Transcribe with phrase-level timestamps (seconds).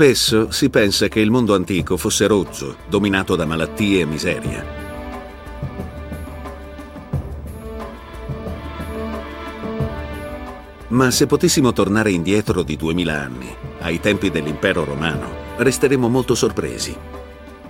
[0.00, 4.64] Spesso si pensa che il mondo antico fosse rozzo, dominato da malattie e miseria.
[10.86, 16.96] Ma se potessimo tornare indietro di duemila anni, ai tempi dell'impero romano, resteremmo molto sorpresi.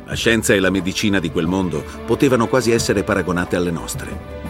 [0.04, 4.47] La scienza e la medicina di quel mondo potevano quasi essere paragonate alle nostre.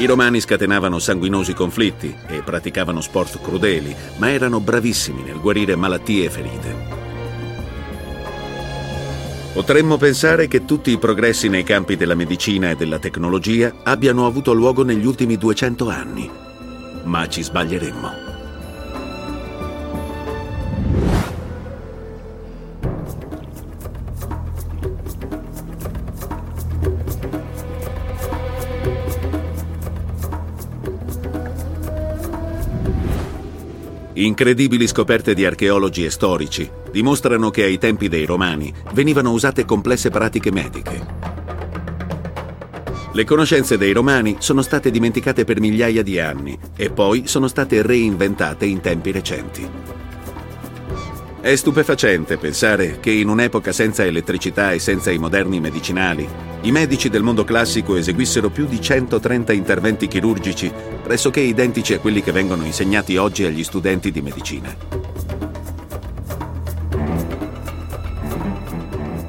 [0.00, 6.24] I romani scatenavano sanguinosi conflitti e praticavano sport crudeli, ma erano bravissimi nel guarire malattie
[6.24, 6.74] e ferite.
[9.52, 14.54] Potremmo pensare che tutti i progressi nei campi della medicina e della tecnologia abbiano avuto
[14.54, 16.30] luogo negli ultimi 200 anni,
[17.02, 18.29] ma ci sbaglieremmo.
[34.20, 40.10] Incredibili scoperte di archeologi e storici dimostrano che ai tempi dei Romani venivano usate complesse
[40.10, 41.06] pratiche mediche.
[43.12, 47.80] Le conoscenze dei Romani sono state dimenticate per migliaia di anni e poi sono state
[47.80, 49.66] reinventate in tempi recenti.
[51.42, 56.28] È stupefacente pensare che in un'epoca senza elettricità e senza i moderni medicinali,
[56.60, 60.70] i medici del mondo classico eseguissero più di 130 interventi chirurgici,
[61.02, 64.76] pressoché identici a quelli che vengono insegnati oggi agli studenti di medicina.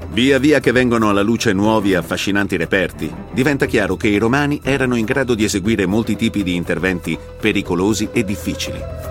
[0.09, 4.59] Via via che vengono alla luce nuovi e affascinanti reperti, diventa chiaro che i romani
[4.61, 9.10] erano in grado di eseguire molti tipi di interventi pericolosi e difficili.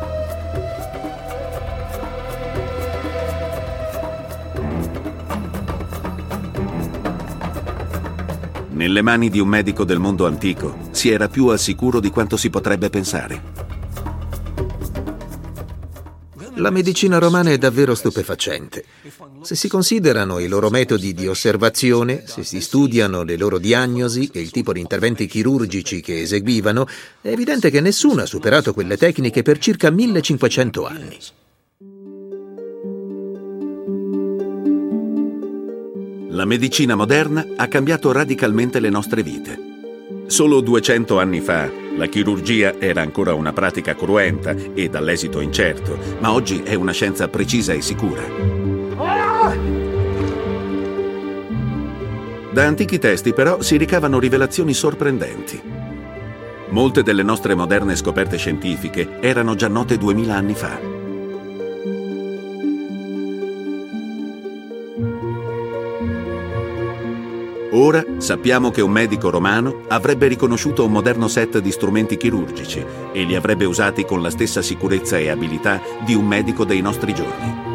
[8.80, 12.38] Nelle mani di un medico del mondo antico si era più al sicuro di quanto
[12.38, 13.42] si potrebbe pensare.
[16.54, 18.86] La medicina romana è davvero stupefacente.
[19.42, 24.40] Se si considerano i loro metodi di osservazione, se si studiano le loro diagnosi e
[24.40, 26.86] il tipo di interventi chirurgici che eseguivano,
[27.20, 31.18] è evidente che nessuno ha superato quelle tecniche per circa 1500 anni.
[36.32, 39.58] La medicina moderna ha cambiato radicalmente le nostre vite.
[40.26, 46.32] Solo 200 anni fa la chirurgia era ancora una pratica cruenta e dall'esito incerto, ma
[46.32, 48.22] oggi è una scienza precisa e sicura.
[52.52, 55.60] Da antichi testi però si ricavano rivelazioni sorprendenti.
[56.68, 60.99] Molte delle nostre moderne scoperte scientifiche erano già note 2000 anni fa.
[67.72, 73.22] Ora sappiamo che un medico romano avrebbe riconosciuto un moderno set di strumenti chirurgici e
[73.22, 77.68] li avrebbe usati con la stessa sicurezza e abilità di un medico dei nostri giorni.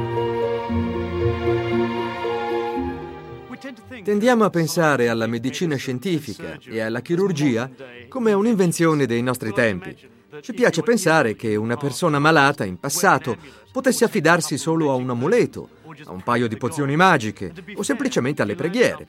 [4.04, 7.70] Tendiamo a pensare alla medicina scientifica e alla chirurgia
[8.10, 9.96] come a un'invenzione dei nostri tempi.
[10.42, 13.38] Ci piace pensare che una persona malata in passato
[13.72, 15.70] potesse affidarsi solo a un amuleto
[16.06, 19.08] a un paio di pozioni magiche o semplicemente alle preghiere.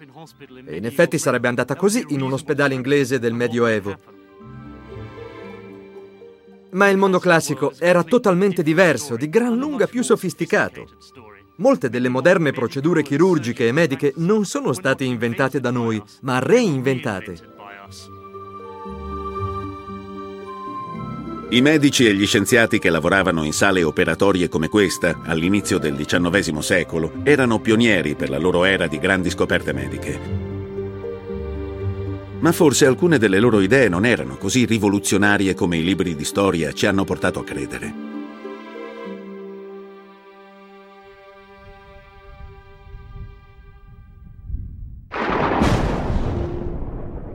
[0.64, 3.98] E in effetti sarebbe andata così in un ospedale inglese del Medioevo.
[6.70, 10.86] Ma il mondo classico era totalmente diverso, di gran lunga più sofisticato.
[11.56, 17.54] Molte delle moderne procedure chirurgiche e mediche non sono state inventate da noi, ma reinventate.
[21.48, 26.58] I medici e gli scienziati che lavoravano in sale operatorie come questa all'inizio del XIX
[26.58, 30.18] secolo erano pionieri per la loro era di grandi scoperte mediche.
[32.40, 36.72] Ma forse alcune delle loro idee non erano così rivoluzionarie come i libri di storia
[36.72, 37.94] ci hanno portato a credere.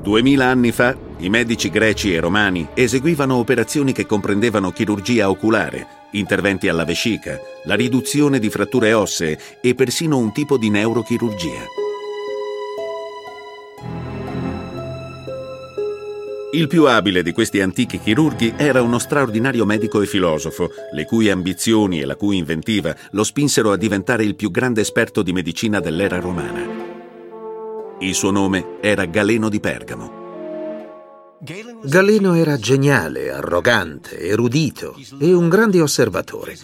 [0.01, 6.68] Duemila anni fa i medici greci e romani eseguivano operazioni che comprendevano chirurgia oculare, interventi
[6.68, 11.79] alla vescica, la riduzione di fratture ossee e persino un tipo di neurochirurgia.
[16.53, 21.29] Il più abile di questi antichi chirurghi era uno straordinario medico e filosofo, le cui
[21.29, 25.79] ambizioni e la cui inventiva lo spinsero a diventare il più grande esperto di medicina
[25.79, 26.62] dell'era romana.
[28.00, 30.21] Il suo nome era Galeno di Pergamo.
[31.84, 36.55] Galeno era geniale, arrogante, erudito e un grande osservatore.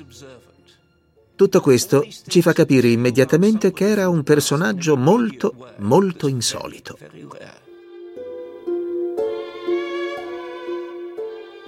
[1.35, 6.95] Tutto questo ci fa capire immediatamente che era un personaggio molto, molto insolito.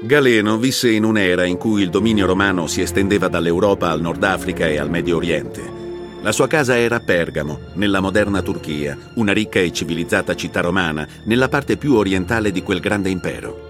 [0.02, 4.68] Galeno visse in un'era in cui il dominio romano si estendeva dall'Europa al Nord Africa
[4.68, 5.89] e al Medio Oriente.
[6.22, 11.08] La sua casa era a Pergamo, nella moderna Turchia, una ricca e civilizzata città romana,
[11.24, 13.68] nella parte più orientale di quel grande impero.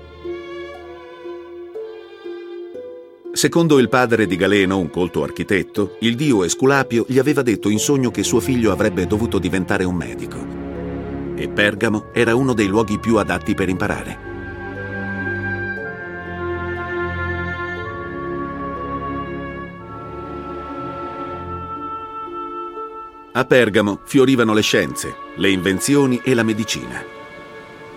[3.31, 7.77] Secondo il padre di Galeno, un colto architetto, il dio Esculapio gli aveva detto in
[7.77, 10.37] sogno che suo figlio avrebbe dovuto diventare un medico.
[11.35, 14.28] E Pergamo era uno dei luoghi più adatti per imparare.
[23.31, 26.99] A Pergamo fiorivano le scienze, le invenzioni e la medicina.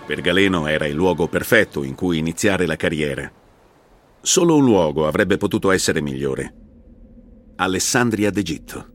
[0.05, 3.31] Per Galeno era il luogo perfetto in cui iniziare la carriera.
[4.21, 6.53] Solo un luogo avrebbe potuto essere migliore.
[7.55, 8.91] Alessandria d'Egitto.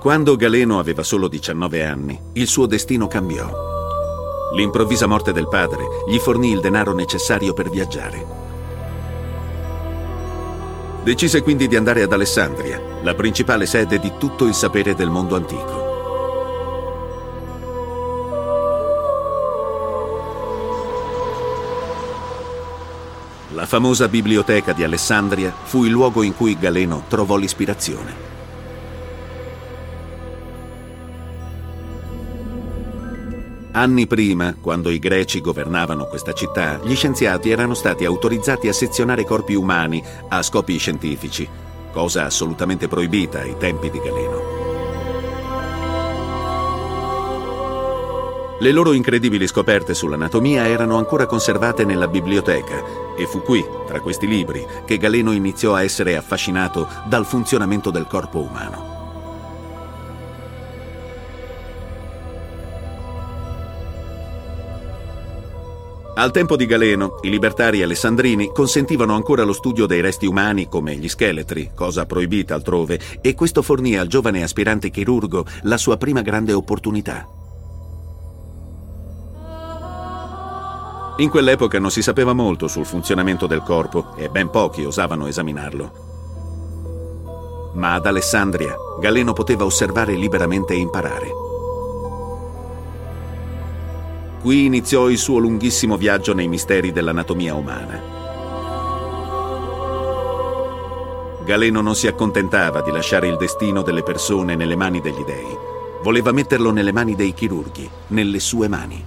[0.00, 3.76] Quando Galeno aveva solo 19 anni, il suo destino cambiò.
[4.54, 8.26] L'improvvisa morte del padre gli fornì il denaro necessario per viaggiare.
[11.02, 15.36] Decise quindi di andare ad Alessandria, la principale sede di tutto il sapere del mondo
[15.36, 15.86] antico.
[23.52, 28.27] La famosa biblioteca di Alessandria fu il luogo in cui Galeno trovò l'ispirazione.
[33.78, 39.24] Anni prima, quando i greci governavano questa città, gli scienziati erano stati autorizzati a sezionare
[39.24, 41.48] corpi umani a scopi scientifici,
[41.92, 44.56] cosa assolutamente proibita ai tempi di Galeno.
[48.58, 52.82] Le loro incredibili scoperte sull'anatomia erano ancora conservate nella biblioteca
[53.16, 58.08] e fu qui, tra questi libri, che Galeno iniziò a essere affascinato dal funzionamento del
[58.08, 58.97] corpo umano.
[66.18, 70.96] Al tempo di Galeno, i libertari alessandrini consentivano ancora lo studio dei resti umani come
[70.96, 76.20] gli scheletri, cosa proibita altrove, e questo fornì al giovane aspirante chirurgo la sua prima
[76.20, 77.24] grande opportunità.
[81.18, 85.92] In quell'epoca non si sapeva molto sul funzionamento del corpo e ben pochi osavano esaminarlo.
[87.74, 91.46] Ma ad Alessandria Galeno poteva osservare liberamente e imparare.
[94.40, 98.00] Qui iniziò il suo lunghissimo viaggio nei misteri dell'anatomia umana.
[101.44, 105.56] Galeno non si accontentava di lasciare il destino delle persone nelle mani degli dei.
[106.02, 109.02] Voleva metterlo nelle mani dei chirurghi, nelle sue mani.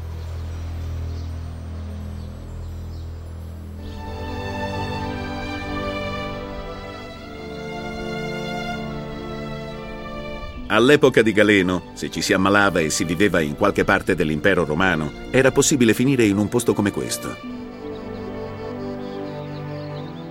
[10.71, 15.11] All'epoca di Galeno, se ci si ammalava e si viveva in qualche parte dell'impero romano,
[15.29, 17.35] era possibile finire in un posto come questo.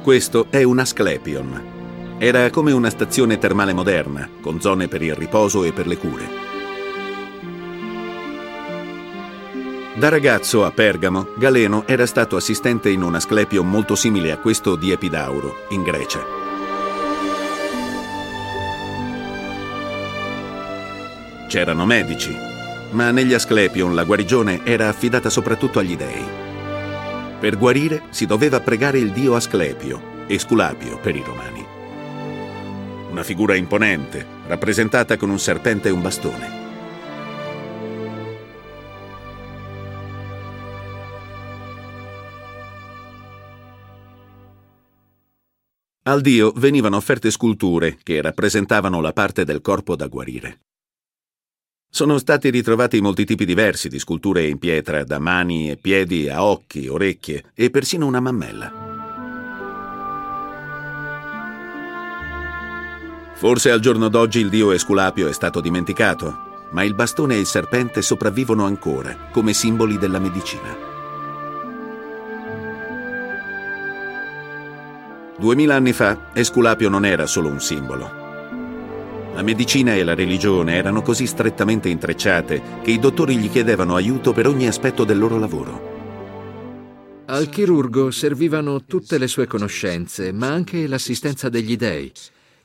[0.02, 2.16] Questo è un Asclepion.
[2.16, 6.28] Era come una stazione termale moderna, con zone per il riposo e per le cure.
[9.96, 14.75] Da ragazzo a Pergamo, Galeno era stato assistente in un Asclepion molto simile a questo
[14.75, 16.39] di Epidauro, in Grecia.
[21.50, 22.33] C'erano medici,
[22.92, 26.25] ma negli Asclepion la guarigione era affidata soprattutto agli dei.
[27.40, 31.66] Per guarire si doveva pregare il dio Asclepio, Esculapio per i romani.
[33.11, 36.59] Una figura imponente, rappresentata con un serpente e un bastone.
[46.04, 50.61] Al dio venivano offerte sculture che rappresentavano la parte del corpo da guarire.
[51.92, 56.44] Sono stati ritrovati molti tipi diversi di sculture in pietra, da mani e piedi a
[56.44, 58.73] occhi, orecchie e persino una mammella.
[63.35, 67.47] Forse al giorno d'oggi il dio Esculapio è stato dimenticato, ma il bastone e il
[67.47, 70.88] serpente sopravvivono ancora come simboli della medicina.
[75.37, 78.20] Duemila anni fa Esculapio non era solo un simbolo,
[79.34, 84.32] la medicina e la religione erano così strettamente intrecciate che i dottori gli chiedevano aiuto
[84.32, 85.99] per ogni aspetto del loro lavoro.
[87.26, 92.12] Al chirurgo servivano tutte le sue conoscenze, ma anche l'assistenza degli dei.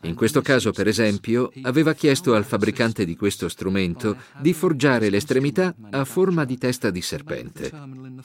[0.02, 5.74] In questo caso, per esempio, aveva chiesto al fabbricante di questo strumento di forgiare l'estremità
[5.90, 7.72] a forma di testa di serpente.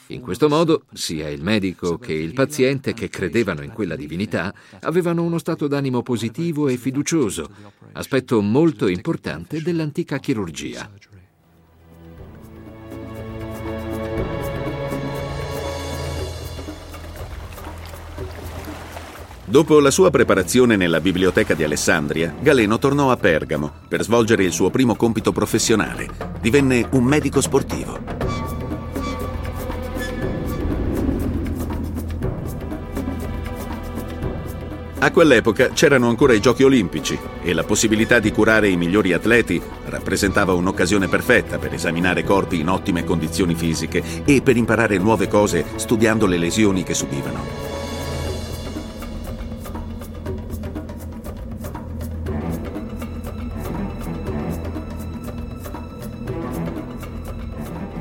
[0.09, 5.23] In questo modo, sia il medico che il paziente che credevano in quella divinità avevano
[5.23, 7.49] uno stato d'animo positivo e fiducioso,
[7.93, 10.91] aspetto molto importante dell'antica chirurgia.
[19.50, 24.52] Dopo la sua preparazione nella biblioteca di Alessandria, Galeno tornò a Pergamo per svolgere il
[24.52, 26.09] suo primo compito professionale.
[26.40, 27.99] Divenne un medico sportivo.
[35.00, 39.61] A quell'epoca c'erano ancora i giochi olimpici e la possibilità di curare i migliori atleti
[39.87, 45.64] rappresentava un'occasione perfetta per esaminare corpi in ottime condizioni fisiche e per imparare nuove cose
[45.75, 47.70] studiando le lesioni che subivano.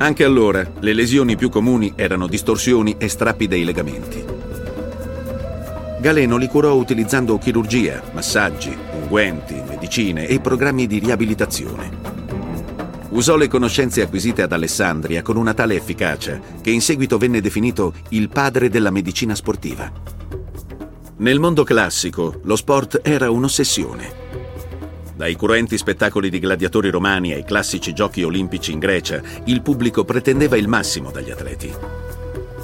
[0.02, 4.24] Anche allora le lesioni più comuni erano distorsioni e strappi dei legamenti.
[6.00, 11.90] Galeno li curò utilizzando chirurgia, massaggi, unguenti, medicine e programmi di riabilitazione.
[13.10, 17.92] Usò le conoscenze acquisite ad Alessandria con una tale efficacia che in seguito venne definito
[18.08, 19.92] il padre della medicina sportiva.
[21.18, 24.19] Nel mondo classico lo sport era un'ossessione
[25.20, 30.56] dai cruenti spettacoli di gladiatori romani ai classici giochi olimpici in Grecia, il pubblico pretendeva
[30.56, 31.70] il massimo dagli atleti.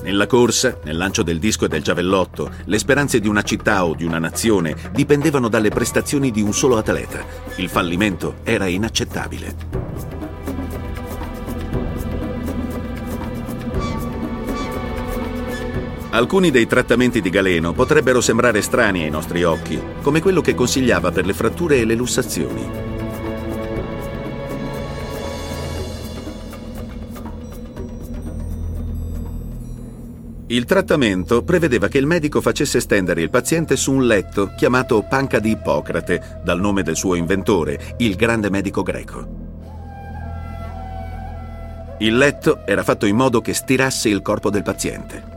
[0.02, 3.94] Nella corsa, nel lancio del disco e del giavellotto, le speranze di una città o
[3.94, 7.22] di una nazione dipendevano dalle prestazioni di un solo atleta.
[7.56, 10.25] Il fallimento era inaccettabile.
[16.16, 21.12] Alcuni dei trattamenti di Galeno potrebbero sembrare strani ai nostri occhi, come quello che consigliava
[21.12, 22.70] per le fratture e le lussazioni.
[30.46, 35.38] Il trattamento prevedeva che il medico facesse stendere il paziente su un letto chiamato panca
[35.38, 39.28] di Ippocrate, dal nome del suo inventore, il grande medico greco.
[41.98, 45.35] Il letto era fatto in modo che stirasse il corpo del paziente.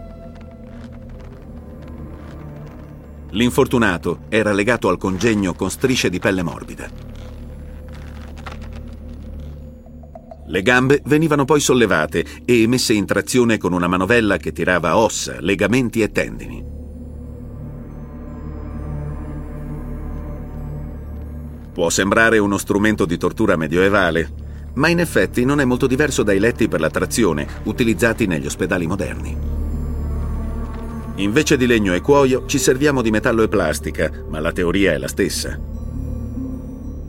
[3.31, 6.89] L'infortunato era legato al congegno con strisce di pelle morbida.
[10.47, 15.35] Le gambe venivano poi sollevate e messe in trazione con una manovella che tirava ossa,
[15.41, 16.65] legamenti e tendini.
[21.71, 26.39] Può sembrare uno strumento di tortura medioevale, ma in effetti non è molto diverso dai
[26.39, 29.58] letti per la trazione utilizzati negli ospedali moderni.
[31.19, 34.97] Invece di legno e cuoio ci serviamo di metallo e plastica, ma la teoria è
[34.97, 35.59] la stessa.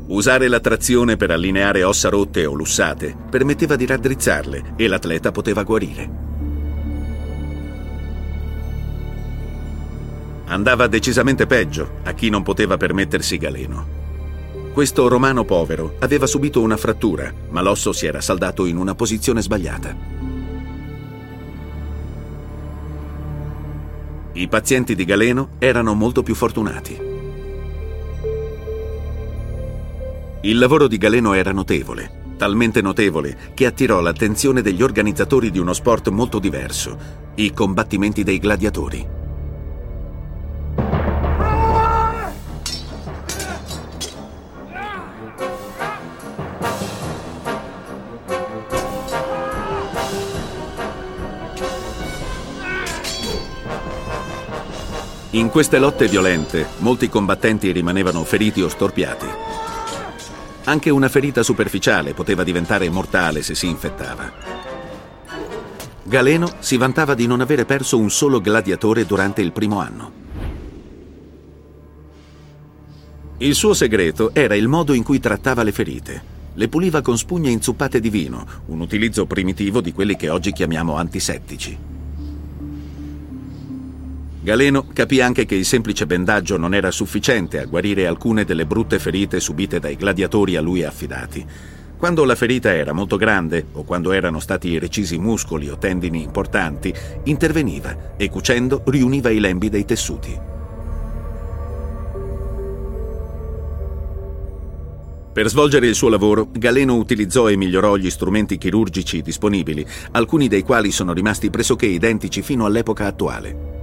[0.09, 5.63] Usare la trazione per allineare ossa rotte o lussate permetteva di raddrizzarle e l'atleta poteva
[5.63, 6.11] guarire.
[10.47, 13.99] Andava decisamente peggio a chi non poteva permettersi galeno.
[14.73, 19.41] Questo romano povero aveva subito una frattura, ma l'osso si era saldato in una posizione
[19.41, 20.30] sbagliata.
[24.33, 26.99] I pazienti di Galeno erano molto più fortunati.
[30.43, 35.73] Il lavoro di Galeno era notevole, talmente notevole che attirò l'attenzione degli organizzatori di uno
[35.73, 36.97] sport molto diverso,
[37.35, 39.20] i combattimenti dei gladiatori.
[55.41, 59.25] In queste lotte violente, molti combattenti rimanevano feriti o storpiati.
[60.65, 64.31] Anche una ferita superficiale poteva diventare mortale se si infettava.
[66.03, 70.13] Galeno si vantava di non avere perso un solo gladiatore durante il primo anno.
[73.39, 76.23] Il suo segreto era il modo in cui trattava le ferite.
[76.53, 80.97] Le puliva con spugne inzuppate di vino, un utilizzo primitivo di quelli che oggi chiamiamo
[80.97, 81.90] antisettici.
[84.43, 88.99] Galeno capì anche che il semplice bendaggio non era sufficiente a guarire alcune delle brutte
[88.99, 91.47] ferite subite dai gladiatori a lui affidati.
[91.99, 96.91] Quando la ferita era molto grande o quando erano stati recisi muscoli o tendini importanti,
[97.25, 100.39] interveniva e cucendo riuniva i lembi dei tessuti.
[105.35, 110.63] Per svolgere il suo lavoro, Galeno utilizzò e migliorò gli strumenti chirurgici disponibili, alcuni dei
[110.63, 113.80] quali sono rimasti pressoché identici fino all'epoca attuale.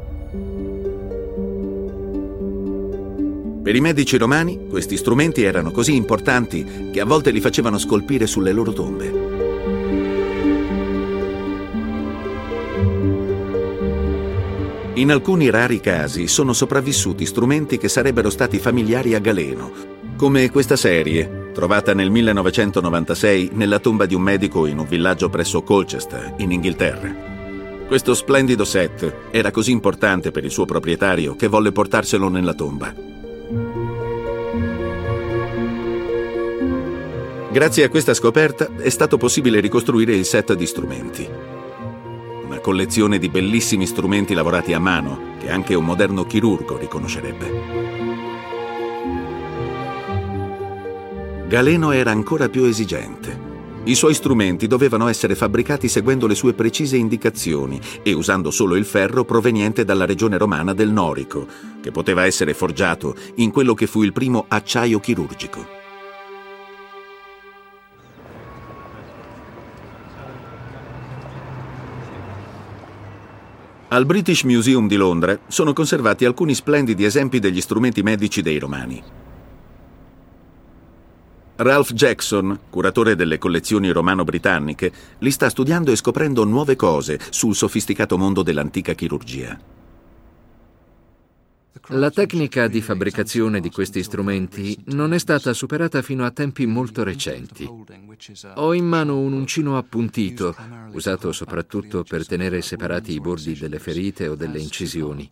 [3.67, 8.25] Per i medici romani questi strumenti erano così importanti che a volte li facevano scolpire
[8.25, 9.07] sulle loro tombe.
[14.93, 19.74] In alcuni rari casi sono sopravvissuti strumenti che sarebbero stati familiari a Galeno,
[20.15, 25.62] come questa serie, trovata nel 1996 nella tomba di un medico in un villaggio presso
[25.62, 27.13] Colchester, in Inghilterra.
[27.86, 33.16] Questo splendido set era così importante per il suo proprietario che volle portarselo nella tomba.
[37.57, 41.27] Grazie a questa scoperta è stato possibile ricostruire il set di strumenti
[42.67, 47.61] collezione di bellissimi strumenti lavorati a mano che anche un moderno chirurgo riconoscerebbe.
[51.47, 53.39] Galeno era ancora più esigente.
[53.85, 58.83] I suoi strumenti dovevano essere fabbricati seguendo le sue precise indicazioni e usando solo il
[58.83, 61.47] ferro proveniente dalla regione romana del Norico,
[61.81, 65.76] che poteva essere forgiato in quello che fu il primo acciaio chirurgico.
[73.97, 79.01] Al British Museum di Londra sono conservati alcuni splendidi esempi degli strumenti medici dei Romani.
[81.55, 88.19] Ralph Jackson, curatore delle collezioni romano-britanniche, li sta studiando e scoprendo nuove cose sul sofisticato
[88.19, 89.57] mondo dell'antica chirurgia.
[91.89, 97.03] La tecnica di fabbricazione di questi strumenti non è stata superata fino a tempi molto
[97.03, 97.69] recenti.
[98.55, 100.55] Ho in mano un uncino appuntito,
[100.91, 105.29] usato soprattutto per tenere separati i bordi delle ferite o delle incisioni.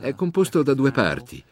[0.00, 1.42] È composto da due parti.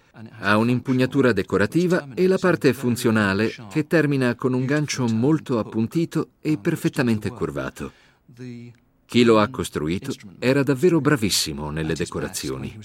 [0.41, 6.59] Ha un'impugnatura decorativa e la parte funzionale che termina con un gancio molto appuntito e
[6.59, 7.93] perfettamente curvato.
[9.07, 12.79] Chi lo ha costruito era davvero bravissimo nelle decorazioni.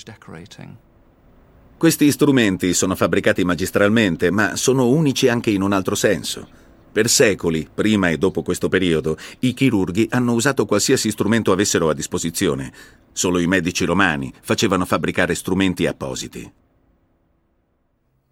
[1.80, 6.46] Questi strumenti sono fabbricati magistralmente, ma sono unici anche in un altro senso.
[6.92, 11.94] Per secoli, prima e dopo questo periodo, i chirurghi hanno usato qualsiasi strumento avessero a
[11.94, 12.74] disposizione.
[13.14, 16.52] Solo i medici romani facevano fabbricare strumenti appositi.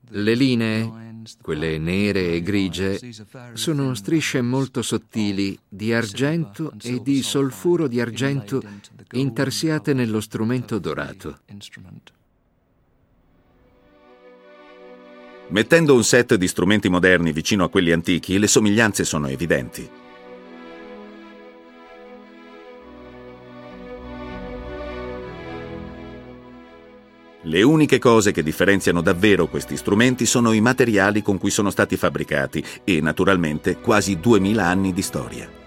[0.10, 3.00] Le linee, quelle nere e grigie,
[3.54, 8.62] sono strisce molto sottili di argento e di solfuro di argento
[9.12, 11.40] intarsiate nello strumento dorato.
[15.50, 19.90] Mettendo un set di strumenti moderni vicino a quelli antichi, le somiglianze sono evidenti.
[27.44, 31.96] Le uniche cose che differenziano davvero questi strumenti sono i materiali con cui sono stati
[31.96, 35.67] fabbricati e, naturalmente, quasi 2000 anni di storia.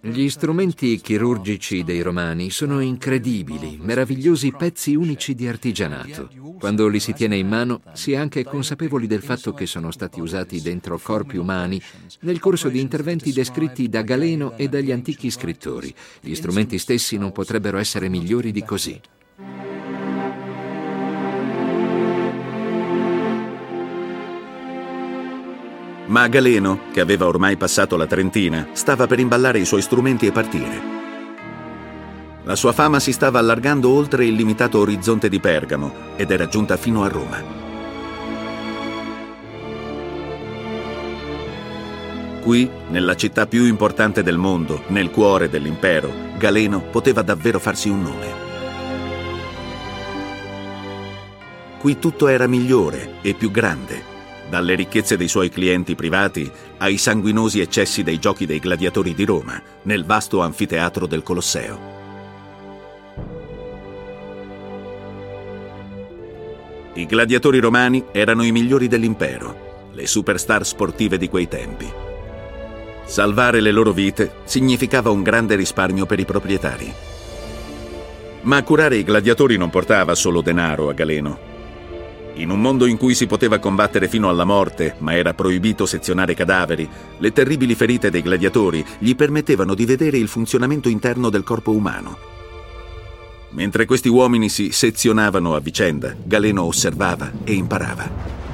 [0.00, 6.30] Gli strumenti chirurgici dei romani sono incredibili, meravigliosi pezzi unici di artigianato.
[6.60, 10.20] Quando li si tiene in mano si è anche consapevoli del fatto che sono stati
[10.20, 11.82] usati dentro corpi umani
[12.20, 15.92] nel corso di interventi descritti da Galeno e dagli antichi scrittori.
[16.20, 19.00] Gli strumenti stessi non potrebbero essere migliori di così.
[26.08, 30.32] Ma Galeno, che aveva ormai passato la trentina, stava per imballare i suoi strumenti e
[30.32, 30.96] partire.
[32.44, 36.78] La sua fama si stava allargando oltre il limitato orizzonte di Pergamo ed era giunta
[36.78, 37.66] fino a Roma.
[42.40, 48.02] Qui, nella città più importante del mondo, nel cuore dell'impero, Galeno poteva davvero farsi un
[48.02, 48.26] nome.
[51.78, 54.16] Qui tutto era migliore e più grande
[54.48, 59.60] dalle ricchezze dei suoi clienti privati ai sanguinosi eccessi dei giochi dei gladiatori di Roma,
[59.82, 61.96] nel vasto anfiteatro del Colosseo.
[66.94, 71.88] I gladiatori romani erano i migliori dell'impero, le superstar sportive di quei tempi.
[73.04, 76.92] Salvare le loro vite significava un grande risparmio per i proprietari.
[78.42, 81.47] Ma curare i gladiatori non portava solo denaro a Galeno.
[82.38, 86.34] In un mondo in cui si poteva combattere fino alla morte, ma era proibito sezionare
[86.34, 91.72] cadaveri, le terribili ferite dei gladiatori gli permettevano di vedere il funzionamento interno del corpo
[91.72, 92.16] umano.
[93.50, 98.47] Mentre questi uomini si sezionavano a vicenda, Galeno osservava e imparava.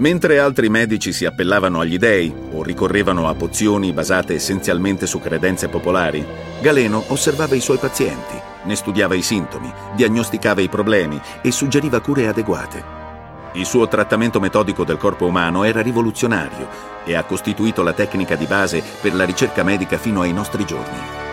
[0.00, 5.68] Mentre altri medici si appellavano agli dei o ricorrevano a pozioni basate essenzialmente su credenze
[5.68, 6.24] popolari,
[6.62, 12.28] Galeno osservava i suoi pazienti, ne studiava i sintomi, diagnosticava i problemi e suggeriva cure
[12.28, 12.82] adeguate.
[13.52, 16.66] Il suo trattamento metodico del corpo umano era rivoluzionario
[17.04, 21.29] e ha costituito la tecnica di base per la ricerca medica fino ai nostri giorni.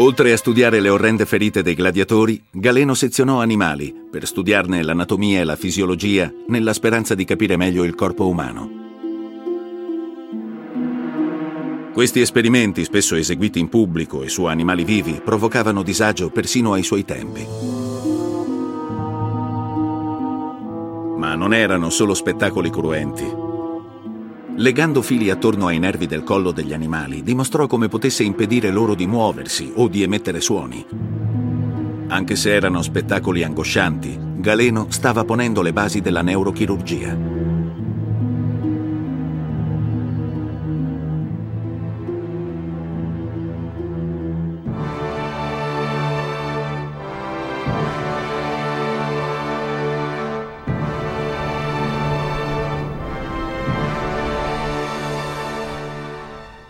[0.00, 5.44] Oltre a studiare le orrende ferite dei gladiatori, Galeno sezionò animali per studiarne l'anatomia e
[5.44, 8.70] la fisiologia nella speranza di capire meglio il corpo umano.
[11.92, 17.04] Questi esperimenti, spesso eseguiti in pubblico e su animali vivi, provocavano disagio persino ai suoi
[17.04, 17.44] tempi.
[21.16, 23.47] Ma non erano solo spettacoli cruenti.
[24.58, 29.06] Legando fili attorno ai nervi del collo degli animali, dimostrò come potesse impedire loro di
[29.06, 30.84] muoversi o di emettere suoni.
[32.08, 37.37] Anche se erano spettacoli angoscianti, Galeno stava ponendo le basi della neurochirurgia.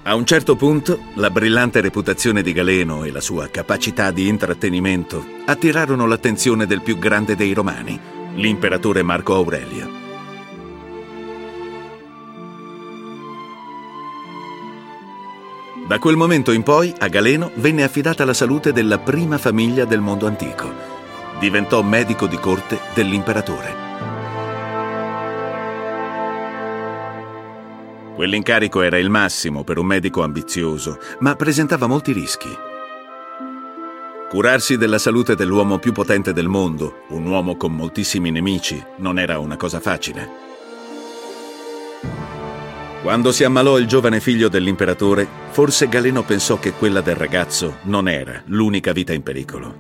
[0.08, 5.22] A un certo punto, la brillante reputazione di Galeno e la sua capacità di intrattenimento
[5.44, 8.00] attirarono l'attenzione del più grande dei romani,
[8.36, 9.86] l'imperatore Marco Aurelio.
[15.86, 20.00] Da quel momento in poi a Galeno venne affidata la salute della prima famiglia del
[20.00, 20.72] mondo antico.
[21.38, 23.87] Diventò medico di corte dell'imperatore.
[28.18, 32.48] Quell'incarico era il massimo per un medico ambizioso, ma presentava molti rischi.
[34.28, 39.38] Curarsi della salute dell'uomo più potente del mondo, un uomo con moltissimi nemici, non era
[39.38, 40.28] una cosa facile.
[43.02, 48.08] Quando si ammalò il giovane figlio dell'imperatore, forse Galeno pensò che quella del ragazzo non
[48.08, 49.76] era l'unica vita in pericolo.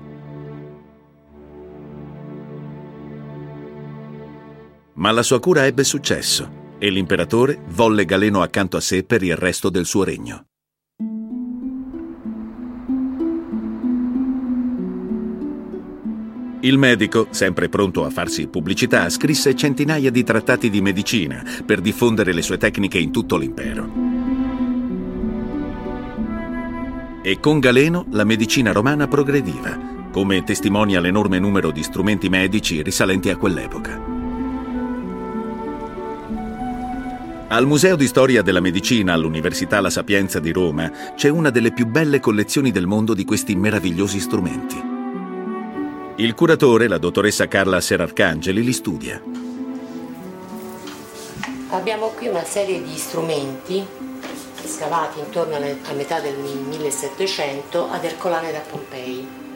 [4.92, 9.36] Ma la sua cura ebbe successo e l'imperatore volle Galeno accanto a sé per il
[9.36, 10.44] resto del suo regno.
[16.60, 22.32] Il medico, sempre pronto a farsi pubblicità, scrisse centinaia di trattati di medicina per diffondere
[22.32, 23.88] le sue tecniche in tutto l'impero.
[27.22, 33.30] E con Galeno la medicina romana progrediva, come testimonia l'enorme numero di strumenti medici risalenti
[33.30, 34.07] a quell'epoca.
[37.50, 41.86] Al Museo di Storia della Medicina all'Università La Sapienza di Roma c'è una delle più
[41.86, 44.76] belle collezioni del mondo di questi meravigliosi strumenti.
[46.16, 49.22] Il curatore, la dottoressa Carla Serarcangeli, li studia.
[51.70, 53.82] Abbiamo qui una serie di strumenti
[54.66, 59.47] scavati intorno a metà del 1700 ad Ercolane da Pompei.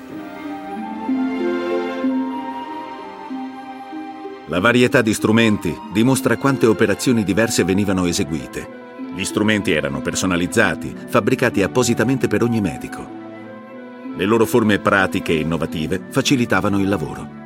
[4.52, 8.68] La varietà di strumenti dimostra quante operazioni diverse venivano eseguite.
[9.16, 13.02] Gli strumenti erano personalizzati, fabbricati appositamente per ogni medico.
[14.14, 17.41] Le loro forme pratiche e innovative facilitavano il lavoro.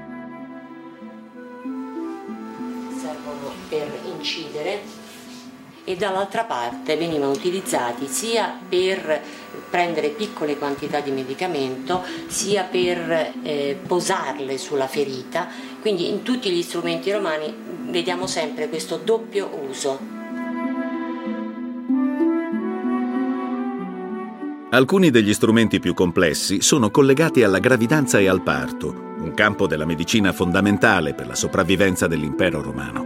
[5.89, 9.23] E dall'altra parte venivano utilizzati sia per
[9.71, 15.49] prendere piccole quantità di medicamento sia per eh, posarle sulla ferita,
[15.81, 17.55] quindi in tutti gli strumenti romani
[17.89, 20.15] vediamo sempre questo doppio uso.
[24.71, 28.89] Alcuni degli strumenti più complessi sono collegati alla gravidanza e al parto,
[29.21, 33.06] un campo della medicina fondamentale per la sopravvivenza dell'impero romano.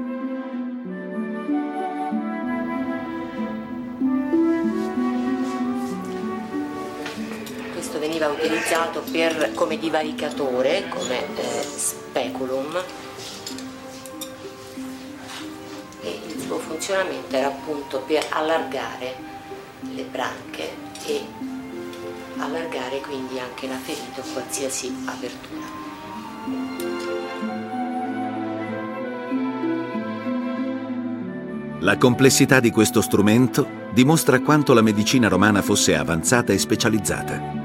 [8.71, 12.83] Utilizzato per, come divaricatore, come eh, speculum
[16.03, 19.17] e il suo funzionamento era appunto per allargare
[19.93, 21.25] le branche e
[22.39, 25.79] allargare quindi anche la ferita o qualsiasi apertura.
[31.81, 37.60] La complessità di questo strumento dimostra quanto la medicina romana fosse avanzata e specializzata.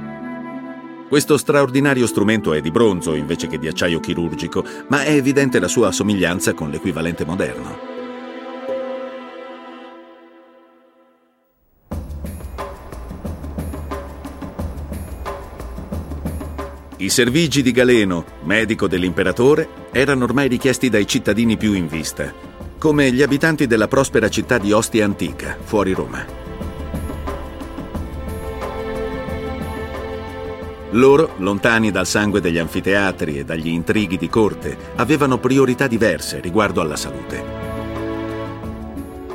[1.08, 5.68] Questo straordinario strumento è di bronzo invece che di acciaio chirurgico, ma è evidente la
[5.68, 7.94] sua somiglianza con l'equivalente moderno.
[16.98, 22.34] I servigi di Galeno, medico dell'imperatore, erano ormai richiesti dai cittadini più in vista,
[22.80, 26.45] come gli abitanti della prospera città di Ostia Antica, fuori Roma.
[30.96, 36.80] Loro, lontani dal sangue degli anfiteatri e dagli intrighi di corte, avevano priorità diverse riguardo
[36.80, 37.44] alla salute.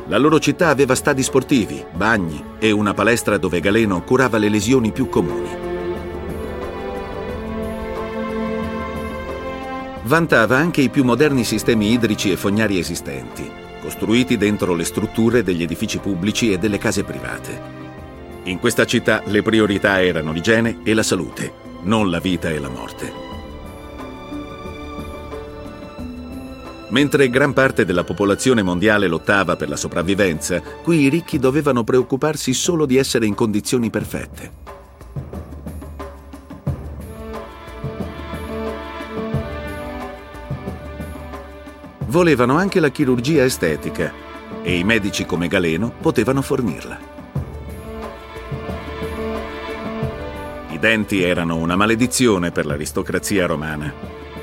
[0.06, 4.90] La loro città aveva stadi sportivi, bagni e una palestra dove Galeno curava le lesioni
[4.90, 5.48] più comuni.
[10.04, 13.48] Vantava anche i più moderni sistemi idrici e fognari esistenti,
[13.82, 17.79] costruiti dentro le strutture degli edifici pubblici e delle case private.
[18.44, 22.68] In questa città le priorità erano l'igiene e la salute, non la vita e la
[22.68, 23.12] morte.
[26.88, 32.52] Mentre gran parte della popolazione mondiale lottava per la sopravvivenza, qui i ricchi dovevano preoccuparsi
[32.52, 34.70] solo di essere in condizioni perfette.
[42.10, 44.12] volevano anche la chirurgia estetica
[44.62, 47.19] e i medici come Galeno potevano fornirla.
[50.80, 53.92] Denti erano una maledizione per l'aristocrazia romana.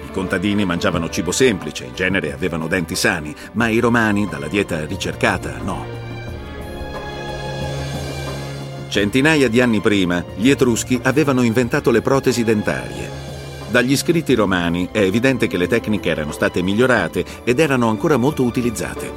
[0.08, 4.86] I contadini mangiavano cibo semplice, in genere avevano denti sani, ma i romani, dalla dieta
[4.86, 5.86] ricercata, no.
[8.88, 13.18] Centinaia di anni prima, gli Etruschi avevano inventato le protesi dentarie
[13.70, 18.44] dagli scritti romani è evidente che le tecniche erano state migliorate ed erano ancora molto
[18.44, 19.12] utilizzate.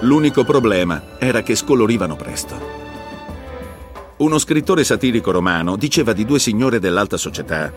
[0.00, 2.77] L'unico problema era che scolorivano presto.
[4.18, 7.72] Uno scrittore satirico romano diceva di due signore dell'alta società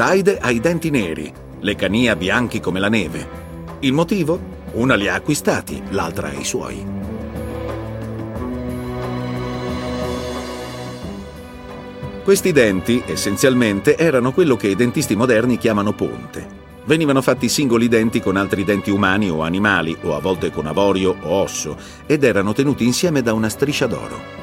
[0.00, 3.28] Taide ha i denti neri, le cania bianchi come la neve.
[3.80, 4.58] Il motivo?
[4.72, 6.86] Una li ha acquistati, l'altra ha i suoi.
[12.22, 16.58] Questi denti, essenzialmente, erano quello che i dentisti moderni chiamano ponte.
[16.84, 21.16] Venivano fatti singoli denti con altri denti umani o animali, o a volte con avorio
[21.20, 21.76] o osso,
[22.06, 24.39] ed erano tenuti insieme da una striscia d'oro.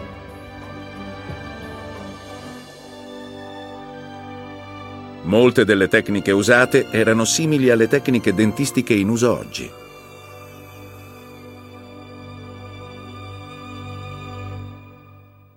[5.28, 9.70] Molte delle tecniche usate erano simili alle tecniche dentistiche in uso oggi.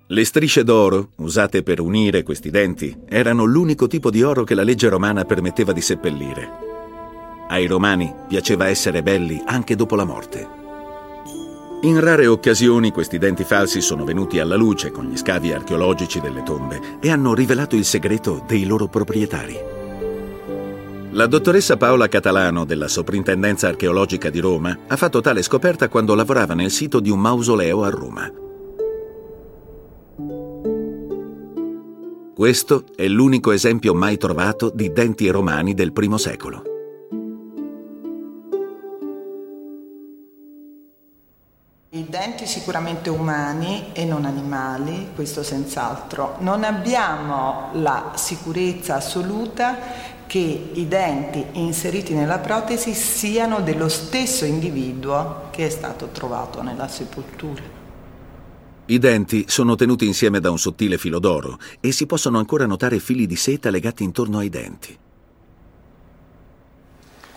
[0.07, 4.63] Le strisce d'oro, usate per unire questi denti, erano l'unico tipo di oro che la
[4.63, 6.49] legge romana permetteva di seppellire.
[7.47, 10.60] Ai romani piaceva essere belli anche dopo la morte.
[11.83, 16.43] In rare occasioni questi denti falsi sono venuti alla luce con gli scavi archeologici delle
[16.43, 19.57] tombe e hanno rivelato il segreto dei loro proprietari.
[21.13, 26.53] La dottoressa Paola Catalano della Soprintendenza Archeologica di Roma ha fatto tale scoperta quando lavorava
[26.53, 28.31] nel sito di un mausoleo a Roma.
[32.35, 36.70] Questo è l'unico esempio mai trovato di denti romani del primo secolo.
[41.93, 46.37] I denti sicuramente umani e non animali, questo senz'altro.
[46.39, 49.77] Non abbiamo la sicurezza assoluta
[50.25, 56.87] che i denti inseriti nella protesi siano dello stesso individuo che è stato trovato nella
[56.87, 57.61] sepoltura.
[58.85, 62.99] I denti sono tenuti insieme da un sottile filo d'oro e si possono ancora notare
[62.99, 64.97] fili di seta legati intorno ai denti.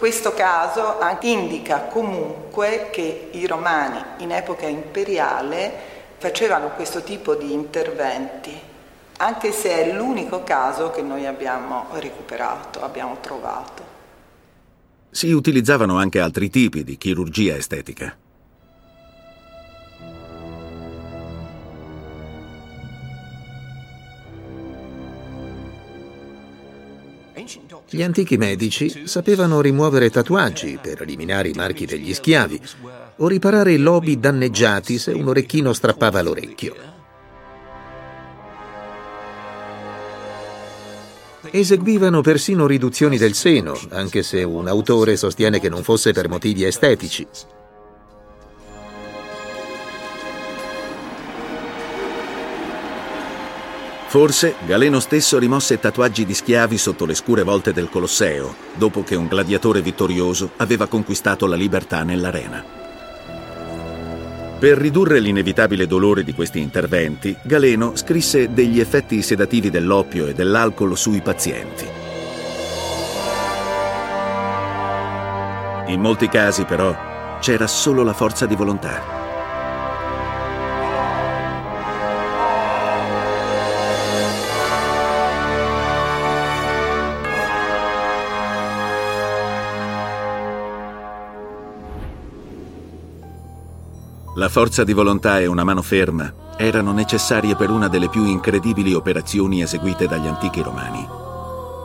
[0.05, 5.73] Questo caso indica comunque che i romani in epoca imperiale
[6.19, 8.53] facevano questo tipo di interventi,
[9.17, 13.83] anche se è l'unico caso che noi abbiamo recuperato, abbiamo trovato.
[15.09, 18.14] Si utilizzavano anche altri tipi di chirurgia estetica.
[27.90, 32.61] Gli antichi medici sapevano rimuovere tatuaggi per eliminare i marchi degli schiavi
[33.16, 36.74] o riparare i lobi danneggiati se un orecchino strappava l'orecchio.
[41.50, 46.64] Eseguivano persino riduzioni del seno, anche se un autore sostiene che non fosse per motivi
[46.64, 47.26] estetici.
[54.14, 59.16] Forse Galeno stesso rimosse tatuaggi di schiavi sotto le scure volte del Colosseo, dopo che
[59.16, 62.64] un gladiatore vittorioso aveva conquistato la libertà nell'arena.
[64.57, 70.96] Per ridurre l'inevitabile dolore di questi interventi, Galeno scrisse degli effetti sedativi dell'oppio e dell'alcol
[70.96, 71.85] sui pazienti.
[75.88, 76.96] In molti casi, però,
[77.40, 79.24] c'era solo la forza di volontà.
[94.44, 98.92] La forza di volontà e una mano ferma erano necessarie per una delle più incredibili
[98.92, 101.02] operazioni eseguite dagli antichi romani,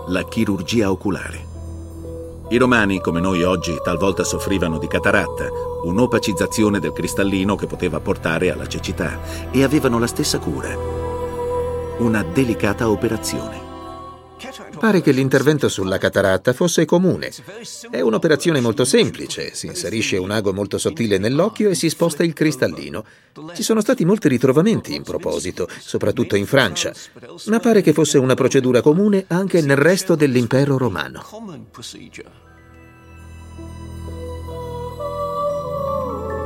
[0.07, 1.47] la chirurgia oculare.
[2.49, 5.47] I romani, come noi oggi, talvolta soffrivano di cataratta,
[5.85, 10.75] un'opacizzazione del cristallino che poteva portare alla cecità, e avevano la stessa cura.
[11.99, 13.68] Una delicata operazione.
[14.79, 17.31] Pare che l'intervento sulla cataratta fosse comune.
[17.89, 22.33] È un'operazione molto semplice, si inserisce un ago molto sottile nell'occhio e si sposta il
[22.33, 23.03] cristallino.
[23.53, 26.93] Ci sono stati molti ritrovamenti in proposito, soprattutto in Francia,
[27.47, 31.25] ma pare che fosse una procedura comune anche nel resto dell'impero romano.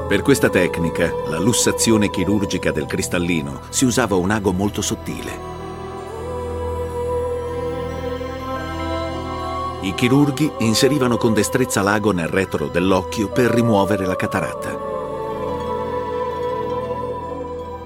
[0.08, 5.53] Per questa tecnica, la lussazione chirurgica del cristallino, si usava un ago molto sottile.
[9.84, 14.92] I chirurghi inserivano con destrezza l'ago nel retro dell'occhio per rimuovere la cataratta.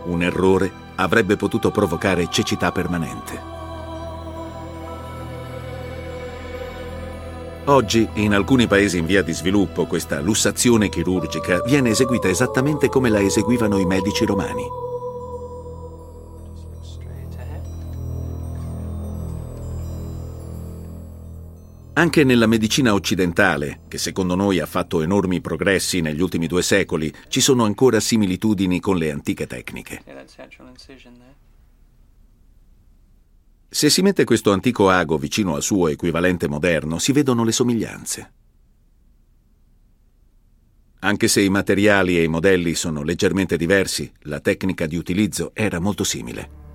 [0.04, 3.42] Un errore avrebbe potuto provocare cecità permanente.
[7.66, 13.10] Oggi, in alcuni paesi in via di sviluppo, questa lussazione chirurgica viene eseguita esattamente come
[13.10, 14.86] la eseguivano i medici romani.
[21.98, 27.12] Anche nella medicina occidentale, che secondo noi ha fatto enormi progressi negli ultimi due secoli,
[27.28, 30.04] ci sono ancora similitudini con le antiche tecniche.
[33.68, 38.34] Se si mette questo antico ago vicino al suo equivalente moderno, si vedono le somiglianze.
[41.00, 45.80] Anche se i materiali e i modelli sono leggermente diversi, la tecnica di utilizzo era
[45.80, 46.67] molto simile.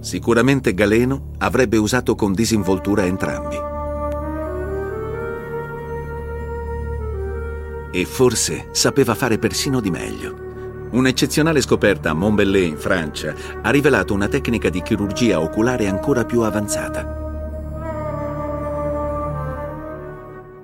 [0.00, 3.56] Sicuramente Galeno avrebbe usato con disinvoltura entrambi.
[7.92, 10.88] E forse sapeva fare persino di meglio.
[10.92, 16.40] Un'eccezionale scoperta a Montbellet in Francia ha rivelato una tecnica di chirurgia oculare ancora più
[16.40, 17.18] avanzata.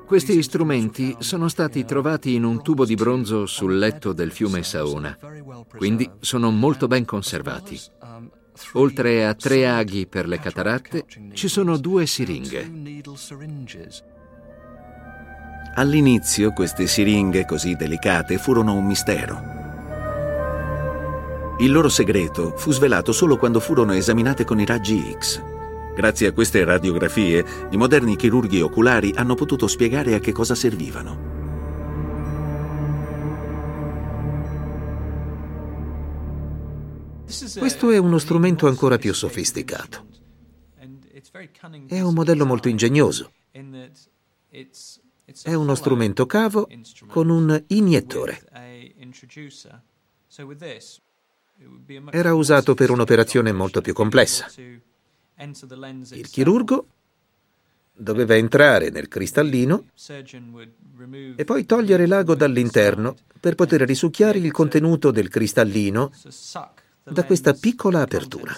[0.06, 5.18] Questi strumenti sono stati trovati in un tubo di bronzo sul letto del fiume Saona,
[5.76, 7.78] quindi sono molto ben conservati.
[8.72, 12.70] Oltre a tre aghi per le cataratte, ci sono due siringhe.
[15.74, 19.54] All'inizio queste siringhe così delicate furono un mistero.
[21.58, 25.42] Il loro segreto fu svelato solo quando furono esaminate con i raggi X.
[25.94, 31.45] Grazie a queste radiografie, i moderni chirurghi oculari hanno potuto spiegare a che cosa servivano.
[37.26, 40.06] Questo è uno strumento ancora più sofisticato.
[41.88, 43.32] È un modello molto ingegnoso.
[45.42, 46.68] È uno strumento cavo
[47.08, 48.44] con un iniettore.
[52.10, 54.46] Era usato per un'operazione molto più complessa.
[54.58, 56.86] Il chirurgo
[57.92, 59.86] doveva entrare nel cristallino
[61.34, 66.12] e poi togliere l'ago dall'interno per poter risucchiare il contenuto del cristallino
[67.08, 68.56] da questa piccola apertura.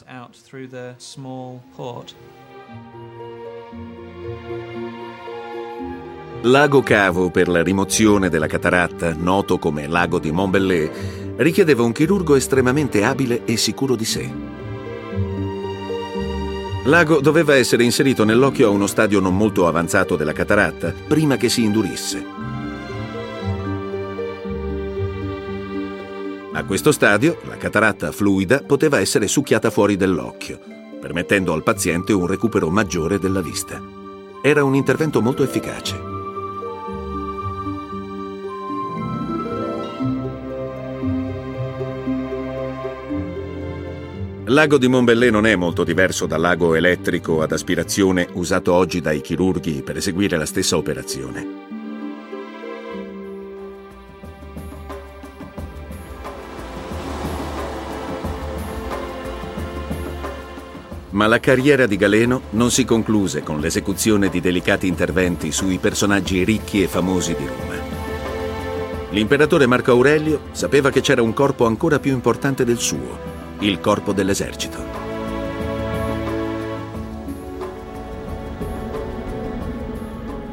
[6.42, 12.36] Lago cavo per la rimozione della cataratta, noto come lago di Montbellet, richiedeva un chirurgo
[12.36, 14.32] estremamente abile e sicuro di sé.
[16.84, 21.50] L'ago doveva essere inserito nell'occhio a uno stadio non molto avanzato della cataratta, prima che
[21.50, 22.37] si indurisse.
[26.58, 30.58] A questo stadio, la cataratta fluida poteva essere succhiata fuori dell'occhio,
[31.00, 33.80] permettendo al paziente un recupero maggiore della vista.
[34.42, 35.96] Era un intervento molto efficace.
[44.46, 49.20] L'ago di Montbellet non è molto diverso dal lago elettrico ad aspirazione usato oggi dai
[49.20, 51.77] chirurghi per eseguire la stessa operazione.
[61.18, 66.44] Ma la carriera di Galeno non si concluse con l'esecuzione di delicati interventi sui personaggi
[66.44, 67.74] ricchi e famosi di Roma.
[69.10, 73.18] L'imperatore Marco Aurelio sapeva che c'era un corpo ancora più importante del suo,
[73.58, 74.78] il corpo dell'esercito.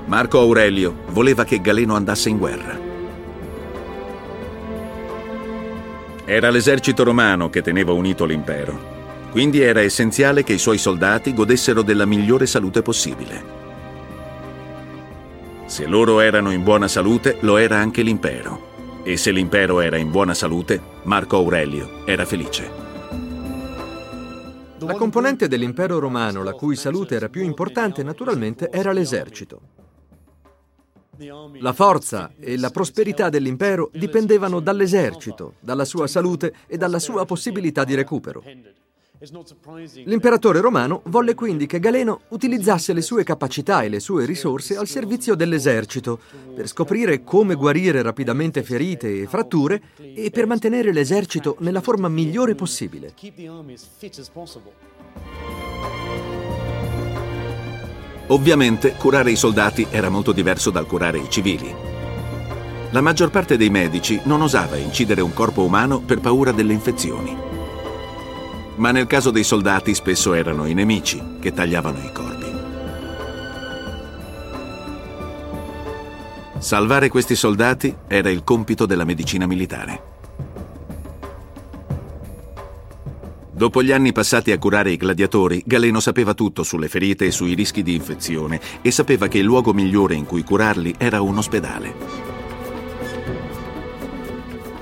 [0.06, 2.80] Marco Aurelio voleva che Galeno andasse in guerra.
[6.26, 8.95] Era l'esercito romano che teneva unito l'impero
[9.36, 13.44] quindi era essenziale che i suoi soldati godessero della migliore salute possibile.
[15.66, 19.02] Se loro erano in buona salute, lo era anche l'impero.
[19.04, 22.72] E se l'impero era in buona salute, Marco Aurelio era felice.
[24.80, 29.60] La componente dell'impero romano la cui salute era più importante naturalmente era l'esercito.
[31.60, 37.84] La forza e la prosperità dell'impero dipendevano dall'esercito, dalla sua salute e dalla sua possibilità
[37.84, 38.42] di recupero.
[40.04, 44.88] L'imperatore romano volle quindi che Galeno utilizzasse le sue capacità e le sue risorse al
[44.88, 46.20] servizio dell'esercito
[46.54, 52.56] per scoprire come guarire rapidamente ferite e fratture e per mantenere l'esercito nella forma migliore
[52.56, 53.14] possibile.
[58.28, 61.74] Ovviamente curare i soldati era molto diverso dal curare i civili.
[62.92, 67.55] La maggior parte dei medici non osava incidere un corpo umano per paura delle infezioni.
[68.78, 72.46] Ma nel caso dei soldati spesso erano i nemici che tagliavano i corpi.
[76.58, 80.14] Salvare questi soldati era il compito della medicina militare.
[83.52, 87.54] Dopo gli anni passati a curare i gladiatori, Galeno sapeva tutto sulle ferite e sui
[87.54, 92.35] rischi di infezione e sapeva che il luogo migliore in cui curarli era un ospedale.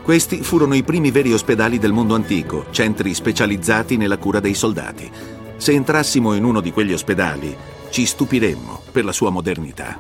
[0.04, 5.10] Questi furono i primi veri ospedali del mondo antico, centri specializzati nella cura dei soldati.
[5.56, 7.56] Se entrassimo in uno di quegli ospedali,
[7.90, 9.98] ci stupiremmo per la sua modernità.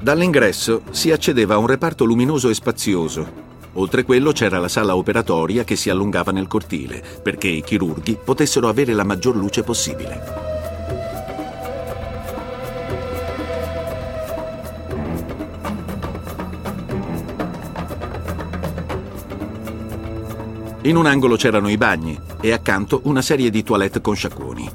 [0.00, 5.64] Dall'ingresso si accedeva a un reparto luminoso e spazioso, Oltre quello c'era la sala operatoria
[5.64, 10.41] che si allungava nel cortile, perché i chirurghi potessero avere la maggior luce possibile.
[20.84, 24.68] In un angolo c'erano i bagni e accanto una serie di toilette con sciacquoni.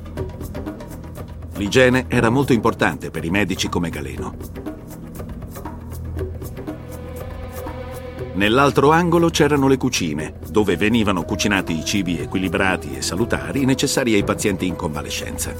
[1.55, 4.37] L'igiene era molto importante per i medici come Galeno.
[8.35, 14.23] Nell'altro angolo c'erano le cucine, dove venivano cucinati i cibi equilibrati e salutari necessari ai
[14.23, 15.53] pazienti in convalescenza.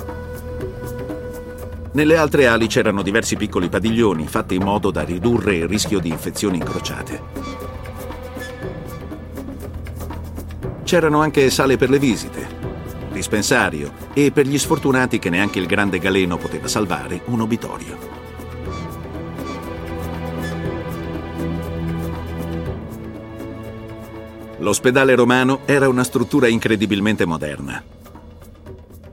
[1.91, 6.07] Nelle altre ali c'erano diversi piccoli padiglioni fatti in modo da ridurre il rischio di
[6.07, 7.66] infezioni incrociate.
[10.87, 12.47] C'erano anche sale per le visite,
[13.11, 17.97] dispensario e per gli sfortunati che neanche il grande Galeno poteva salvare, un obitorio.
[24.59, 27.83] L'ospedale romano era una struttura incredibilmente moderna.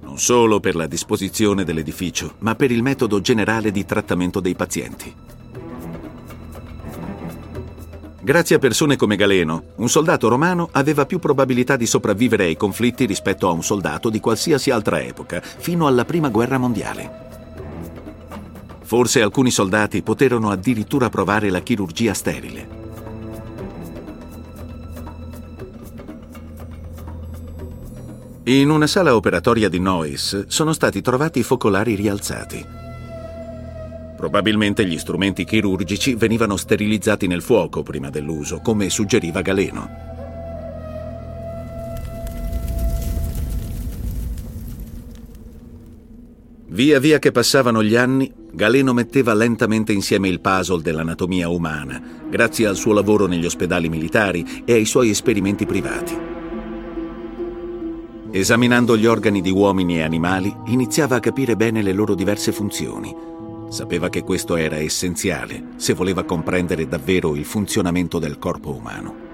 [0.02, 5.12] Non solo per la disposizione dell'edificio, ma per il metodo generale di trattamento dei pazienti.
[8.24, 13.04] Grazie a persone come Galeno, un soldato romano aveva più probabilità di sopravvivere ai conflitti
[13.04, 17.22] rispetto a un soldato di qualsiasi altra epoca, fino alla Prima Guerra Mondiale.
[18.82, 22.68] Forse alcuni soldati poterono addirittura provare la chirurgia sterile.
[28.44, 32.83] In una sala operatoria di Nois sono stati trovati focolari rialzati.
[34.16, 40.12] Probabilmente gli strumenti chirurgici venivano sterilizzati nel fuoco prima dell'uso, come suggeriva Galeno.
[46.74, 52.66] Via via che passavano gli anni, Galeno metteva lentamente insieme il puzzle dell'anatomia umana, grazie
[52.66, 56.16] al suo lavoro negli ospedali militari e ai suoi esperimenti privati.
[58.32, 63.33] Esaminando gli organi di uomini e animali, iniziava a capire bene le loro diverse funzioni.
[63.68, 69.24] Sapeva che questo era essenziale se voleva comprendere davvero il funzionamento del corpo umano.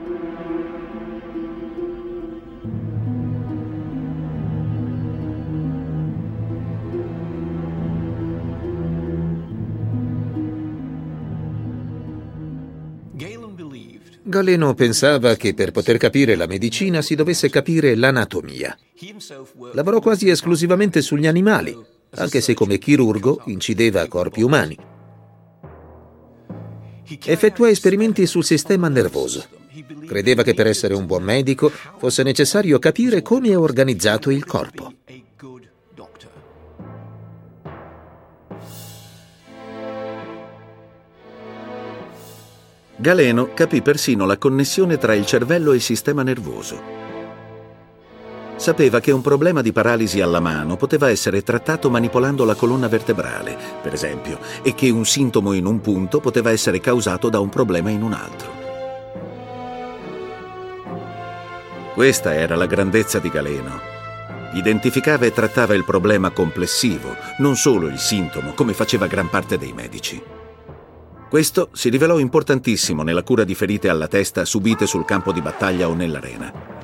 [14.31, 18.79] Galeno pensava che per poter capire la medicina si dovesse capire l'anatomia.
[19.73, 21.77] Lavorò quasi esclusivamente sugli animali,
[22.17, 24.77] anche se come chirurgo incideva corpi umani.
[27.25, 29.45] Effettuò esperimenti sul sistema nervoso.
[30.07, 34.93] Credeva che per essere un buon medico fosse necessario capire come è organizzato il corpo.
[42.97, 47.00] Galeno capì persino la connessione tra il cervello e il sistema nervoso.
[48.61, 53.57] Sapeva che un problema di paralisi alla mano poteva essere trattato manipolando la colonna vertebrale,
[53.81, 57.89] per esempio, e che un sintomo in un punto poteva essere causato da un problema
[57.89, 58.51] in un altro.
[61.95, 63.81] Questa era la grandezza di Galeno.
[64.53, 69.73] Identificava e trattava il problema complessivo, non solo il sintomo, come faceva gran parte dei
[69.73, 70.23] medici.
[71.31, 75.89] Questo si rivelò importantissimo nella cura di ferite alla testa subite sul campo di battaglia
[75.89, 76.80] o nell'arena.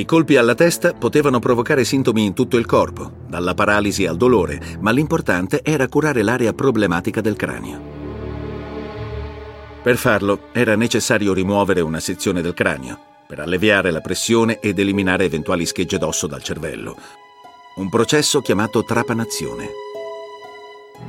[0.00, 4.78] I colpi alla testa potevano provocare sintomi in tutto il corpo, dalla paralisi al dolore,
[4.80, 7.78] ma l'importante era curare l'area problematica del cranio.
[9.82, 15.26] Per farlo era necessario rimuovere una sezione del cranio, per alleviare la pressione ed eliminare
[15.26, 16.96] eventuali schegge d'osso dal cervello.
[17.74, 19.68] Un processo chiamato trapanazione.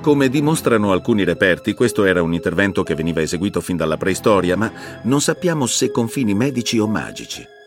[0.02, 4.70] Come dimostrano alcuni reperti, questo era un intervento che veniva eseguito fin dalla preistoria, ma
[5.04, 7.60] non sappiamo se con fini medici o magici.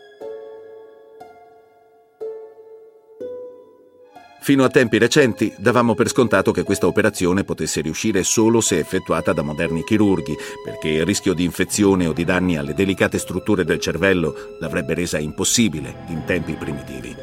[4.45, 9.33] Fino a tempi recenti davamo per scontato che questa operazione potesse riuscire solo se effettuata
[9.33, 13.79] da moderni chirurghi, perché il rischio di infezione o di danni alle delicate strutture del
[13.79, 17.15] cervello l'avrebbe resa impossibile in tempi primitivi.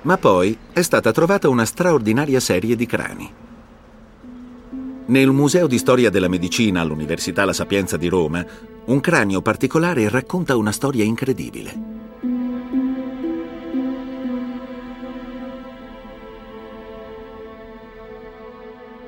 [0.00, 3.44] Ma poi è stata trovata una straordinaria serie di crani.
[5.08, 8.44] Nel Museo di Storia della Medicina all'Università La Sapienza di Roma,
[8.86, 11.94] un cranio particolare racconta una storia incredibile.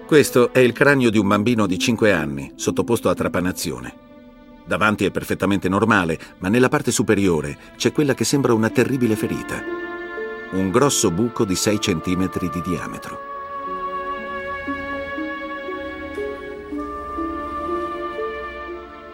[0.06, 3.92] Questo è il cranio di un bambino di 5 anni, sottoposto a trapanazione.
[4.66, 9.60] Davanti è perfettamente normale, ma nella parte superiore c'è quella che sembra una terribile ferita.
[10.52, 13.37] Un grosso buco di 6 cm di diametro.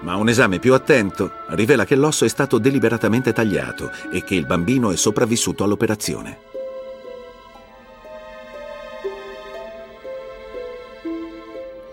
[0.05, 4.47] Ma un esame più attento rivela che l'osso è stato deliberatamente tagliato e che il
[4.47, 6.53] bambino è sopravvissuto all'operazione.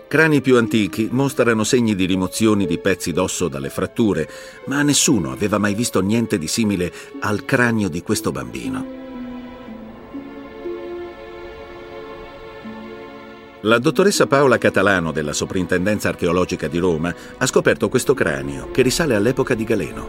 [0.06, 4.28] Crani più antichi mostrano segni di rimozioni di pezzi d'osso dalle fratture,
[4.66, 9.01] ma nessuno aveva mai visto niente di simile al cranio di questo bambino.
[13.64, 19.14] La dottoressa Paola Catalano della Soprintendenza Archeologica di Roma ha scoperto questo cranio che risale
[19.14, 20.08] all'epoca di Galeno.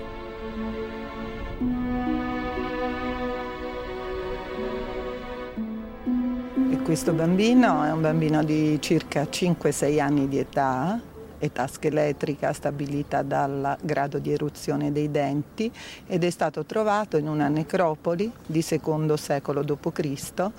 [6.72, 11.00] E questo bambino è un bambino di circa 5-6 anni di età,
[11.38, 15.72] età scheletrica stabilita dal grado di eruzione dei denti
[16.08, 20.50] ed è stato trovato in una necropoli di secondo secolo d.C.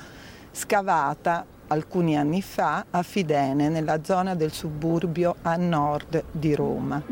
[0.52, 7.02] scavata alcuni anni fa a Fidene, nella zona del suburbio a nord di Roma.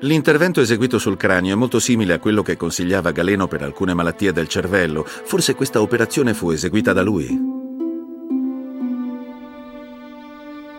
[0.00, 4.32] L'intervento eseguito sul cranio è molto simile a quello che consigliava Galeno per alcune malattie
[4.32, 5.04] del cervello.
[5.04, 7.52] Forse questa operazione fu eseguita da lui.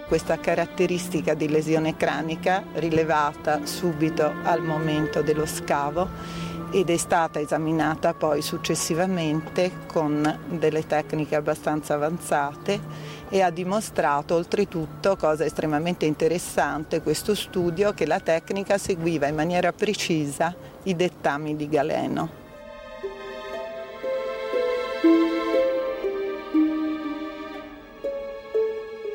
[0.07, 8.13] Questa caratteristica di lesione cranica rilevata subito al momento dello scavo ed è stata esaminata
[8.13, 12.82] poi successivamente con delle tecniche abbastanza avanzate
[13.30, 19.71] e ha dimostrato oltretutto, cosa estremamente interessante, questo studio che la tecnica seguiva in maniera
[19.71, 20.53] precisa
[20.84, 22.30] i dettami di Galeno.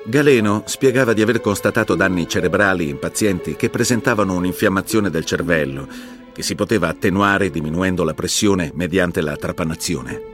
[0.06, 6.46] Galeno spiegava di aver constatato danni cerebrali in pazienti che presentavano un'infiammazione del cervello che
[6.46, 10.28] si poteva attenuare diminuendo la pressione mediante la trapanazione.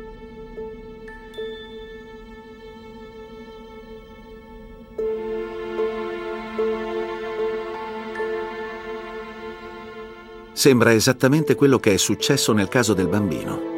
[10.52, 13.75] Sembra esattamente quello che è successo nel caso del bambino.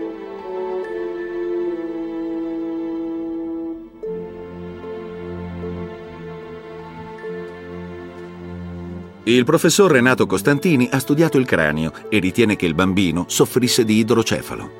[9.28, 13.98] Il professor Renato Costantini ha studiato il cranio e ritiene che il bambino soffrisse di
[13.98, 14.70] idrocefalo.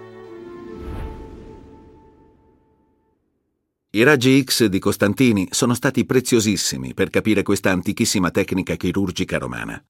[3.91, 9.85] I raggi X di Costantini sono stati preziosissimi per capire questa antichissima tecnica chirurgica romana.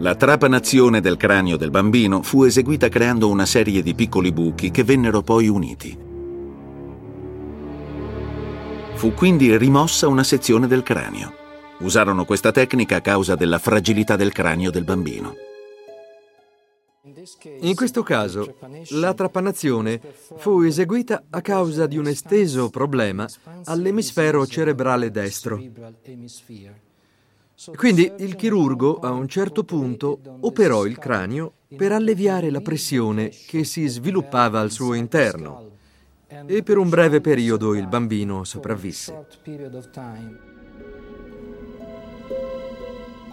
[0.00, 4.84] La trapanazione del cranio del bambino fu eseguita creando una serie di piccoli buchi che
[4.84, 6.12] vennero poi uniti.
[9.04, 11.34] Fu quindi rimossa una sezione del cranio.
[11.80, 15.36] Usarono questa tecnica a causa della fragilità del cranio del bambino.
[17.60, 18.56] In questo caso,
[18.92, 20.00] la trapanazione
[20.38, 23.28] fu eseguita a causa di un esteso problema
[23.64, 25.62] all'emisfero cerebrale destro.
[27.76, 33.64] Quindi il chirurgo a un certo punto operò il cranio per alleviare la pressione che
[33.64, 35.72] si sviluppava al suo interno
[36.46, 39.26] e per un breve periodo il bambino sopravvisse.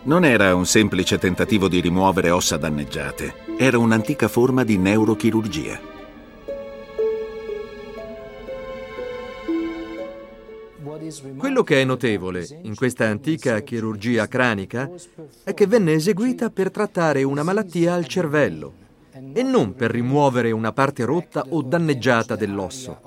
[0.04, 5.90] Non era un semplice tentativo di rimuovere ossa danneggiate, era un'antica forma di neurochirurgia.
[11.38, 14.90] Quello che è notevole in questa antica chirurgia cranica
[15.44, 18.81] è che venne eseguita per trattare una malattia al cervello
[19.34, 23.00] e non per rimuovere una parte rotta o danneggiata dell'osso.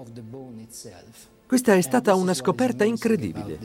[1.46, 3.58] Questa è stata una scoperta incredibile.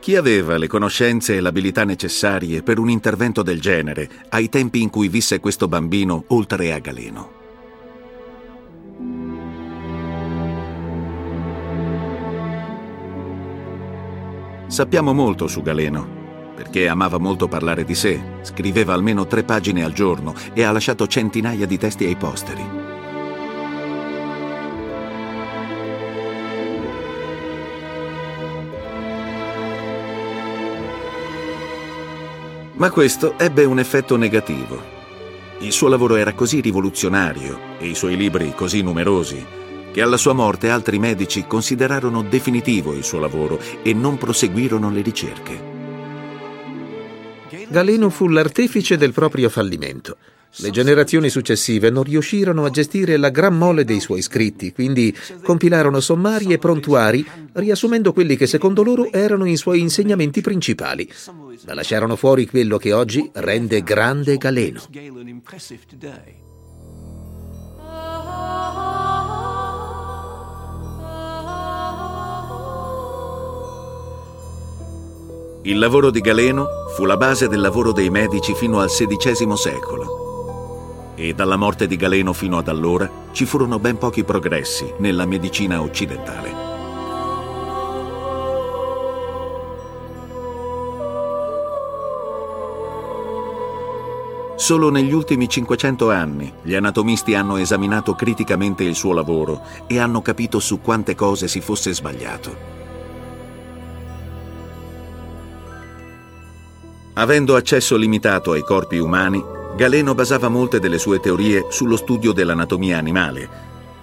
[0.00, 4.90] Chi aveva le conoscenze e l'abilità necessarie per un intervento del genere ai tempi in
[4.90, 7.42] cui visse questo bambino oltre a Galeno?
[14.66, 16.23] Sappiamo molto su Galeno,
[16.54, 21.06] perché amava molto parlare di sé, scriveva almeno tre pagine al giorno e ha lasciato
[21.06, 22.82] centinaia di testi ai posteri.
[32.76, 34.92] Ma questo ebbe un effetto negativo.
[35.60, 39.62] Il suo lavoro era così rivoluzionario e i suoi libri così numerosi
[39.94, 45.02] che alla sua morte altri medici considerarono definitivo il suo lavoro e non proseguirono le
[45.02, 45.73] ricerche.
[47.68, 50.16] Galeno fu l'artefice del proprio fallimento.
[50.58, 55.98] Le generazioni successive non riuscirono a gestire la gran mole dei suoi scritti, quindi compilarono
[55.98, 61.10] sommari e prontuari, riassumendo quelli che secondo loro erano i suoi insegnamenti principali,
[61.66, 64.82] ma lasciarono fuori quello che oggi rende grande Galeno.
[75.66, 81.12] Il lavoro di Galeno fu la base del lavoro dei medici fino al XVI secolo
[81.14, 85.80] e dalla morte di Galeno fino ad allora ci furono ben pochi progressi nella medicina
[85.80, 86.52] occidentale.
[94.56, 100.20] Solo negli ultimi 500 anni gli anatomisti hanno esaminato criticamente il suo lavoro e hanno
[100.20, 102.73] capito su quante cose si fosse sbagliato.
[107.16, 109.42] Avendo accesso limitato ai corpi umani,
[109.76, 113.48] Galeno basava molte delle sue teorie sullo studio dell'anatomia animale,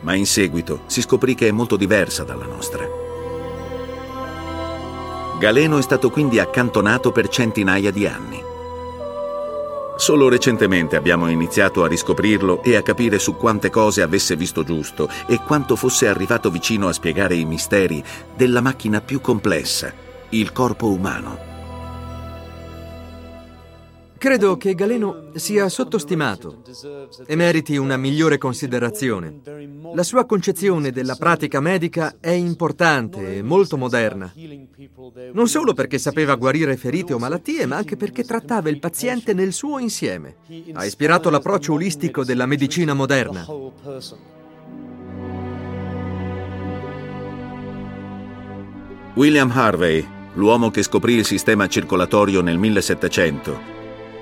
[0.02, 2.88] ma in seguito si scoprì che è molto diversa dalla nostra.
[5.40, 8.42] Galeno è stato quindi accantonato per centinaia di anni.
[9.98, 15.10] Solo recentemente abbiamo iniziato a riscoprirlo e a capire su quante cose avesse visto giusto
[15.28, 18.02] e quanto fosse arrivato vicino a spiegare i misteri
[18.34, 19.92] della macchina più complessa,
[20.30, 21.51] il corpo umano.
[24.22, 26.62] Credo che Galeno sia sottostimato
[27.26, 29.42] e meriti una migliore considerazione.
[29.96, 34.32] La sua concezione della pratica medica è importante e molto moderna.
[35.34, 39.54] Non solo perché sapeva guarire ferite o malattie, ma anche perché trattava il paziente nel
[39.54, 40.36] suo insieme.
[40.74, 43.44] Ha ispirato l'approccio olistico della medicina moderna.
[49.16, 53.80] William Harvey, l'uomo che scoprì il sistema circolatorio nel 1700,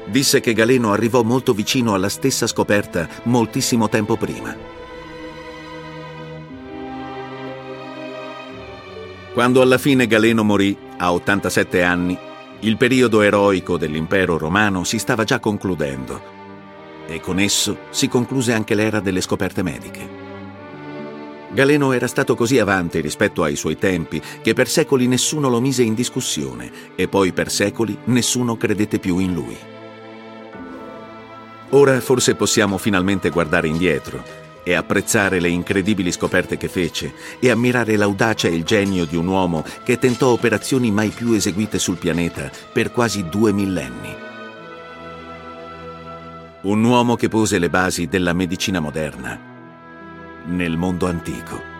[0.10, 4.55] disse che Galeno arrivò molto vicino alla stessa scoperta moltissimo tempo prima.
[9.34, 12.18] Quando alla fine Galeno morì, a 87 anni,
[12.62, 16.38] il periodo eroico dell'impero romano si stava già concludendo
[17.07, 20.28] e con esso si concluse anche l'era delle scoperte mediche.
[21.51, 25.84] Galeno era stato così avanti rispetto ai suoi tempi che per secoli nessuno lo mise
[25.84, 29.57] in discussione e poi per secoli nessuno credette più in lui.
[31.72, 34.24] Ora forse possiamo finalmente guardare indietro
[34.63, 39.28] e apprezzare le incredibili scoperte che fece e ammirare l'audacia e il genio di un
[39.28, 44.15] uomo che tentò operazioni mai più eseguite sul pianeta per quasi due millenni.
[46.61, 49.39] Un uomo che pose le basi della medicina moderna
[50.45, 51.79] nel mondo antico.